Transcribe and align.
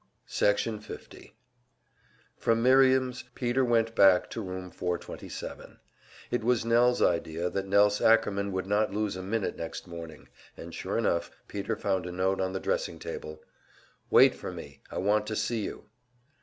Section 0.25 0.79
50 0.79 1.35
From 2.35 2.63
Miriam's, 2.63 3.23
Peter 3.35 3.63
went 3.63 3.93
back 3.93 4.31
to 4.31 4.41
Room 4.41 4.71
427. 4.71 5.79
It 6.31 6.43
was 6.43 6.65
Nell's 6.65 7.03
idea 7.03 7.51
that 7.51 7.67
Nelse 7.67 8.01
Ackerman 8.01 8.51
would 8.51 8.65
not 8.65 8.91
lose 8.91 9.15
a 9.15 9.21
minute 9.21 9.57
next 9.57 9.85
morning; 9.85 10.27
and 10.57 10.73
sure 10.73 10.97
enough, 10.97 11.29
Peter 11.47 11.75
found 11.75 12.07
a 12.07 12.11
note 12.11 12.41
on 12.41 12.51
the 12.53 12.59
dressing 12.59 12.97
table: 12.97 13.43
"Wait 14.09 14.33
for 14.33 14.51
me, 14.51 14.81
I 14.89 14.97
want 14.97 15.27
to 15.27 15.35
see 15.35 15.59
you." 15.63 15.83